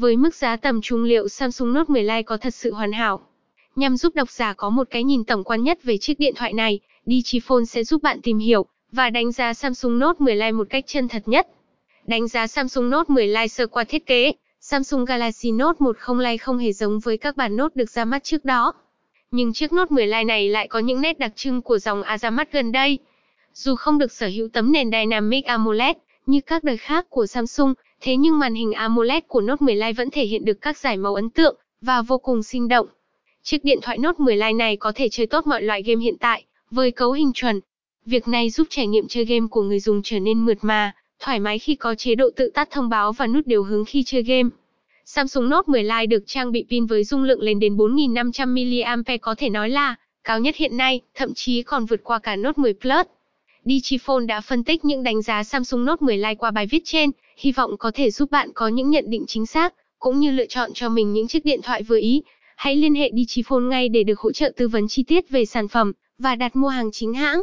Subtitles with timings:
[0.00, 3.20] Với mức giá tầm trung liệu Samsung Note 10 Lite có thật sự hoàn hảo?
[3.76, 6.52] Nhằm giúp độc giả có một cái nhìn tổng quan nhất về chiếc điện thoại
[6.52, 10.66] này, Digiphone sẽ giúp bạn tìm hiểu và đánh giá Samsung Note 10 Lite một
[10.70, 11.48] cách chân thật nhất.
[12.06, 16.36] Đánh giá Samsung Note 10 Lite sơ qua thiết kế, Samsung Galaxy Note 10 Lite
[16.36, 18.72] không hề giống với các bản Note được ra mắt trước đó.
[19.30, 22.18] Nhưng chiếc Note 10 Lite này lại có những nét đặc trưng của dòng A
[22.18, 22.98] ra mắt gần đây.
[23.54, 25.96] Dù không được sở hữu tấm nền Dynamic AMOLED
[26.30, 29.92] như các đời khác của Samsung, thế nhưng màn hình AMOLED của Note 10 Lite
[29.92, 32.86] vẫn thể hiện được các giải màu ấn tượng và vô cùng sinh động.
[33.42, 36.16] Chiếc điện thoại Note 10 Lite này có thể chơi tốt mọi loại game hiện
[36.20, 37.60] tại, với cấu hình chuẩn.
[38.06, 41.38] Việc này giúp trải nghiệm chơi game của người dùng trở nên mượt mà, thoải
[41.38, 44.22] mái khi có chế độ tự tắt thông báo và nút điều hướng khi chơi
[44.22, 44.48] game.
[45.04, 49.20] Samsung Note 10 Lite được trang bị pin với dung lượng lên đến 4500 mAh
[49.20, 52.62] có thể nói là cao nhất hiện nay, thậm chí còn vượt qua cả Note
[52.62, 53.06] 10 Plus.
[53.64, 57.10] Digiphone đã phân tích những đánh giá Samsung Note 10 Lite qua bài viết trên,
[57.36, 60.46] hy vọng có thể giúp bạn có những nhận định chính xác, cũng như lựa
[60.46, 62.22] chọn cho mình những chiếc điện thoại vừa ý.
[62.56, 65.68] Hãy liên hệ Digiphone ngay để được hỗ trợ tư vấn chi tiết về sản
[65.68, 67.42] phẩm và đặt mua hàng chính hãng.